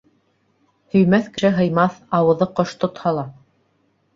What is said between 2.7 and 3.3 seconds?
тотһа ла